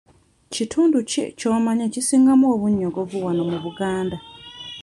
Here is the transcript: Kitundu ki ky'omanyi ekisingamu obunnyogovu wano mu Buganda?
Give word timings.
Kitundu 0.53 0.97
ki 1.09 1.23
ky'omanyi 1.39 1.83
ekisingamu 1.89 2.45
obunnyogovu 2.55 3.17
wano 3.25 3.43
mu 3.51 3.57
Buganda? 3.63 4.17